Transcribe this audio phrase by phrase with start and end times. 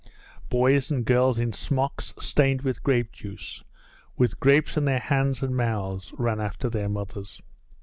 [0.49, 3.63] Boys and girls in smocks stained with grape juice,
[4.17, 7.39] with grapes in their hands and mouths, ran after their mothers.